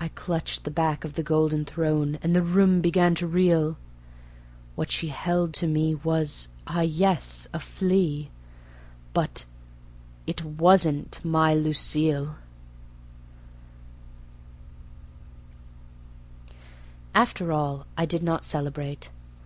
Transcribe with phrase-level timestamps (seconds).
[0.00, 3.76] I clutched the back of the golden throne, and the room began to reel...
[4.74, 7.46] What she held to me was, ah yes!
[7.52, 8.30] a flea,
[9.12, 9.44] but...
[10.26, 12.36] it wasn't my Lucille.
[17.14, 19.10] After all, I did not celebrate.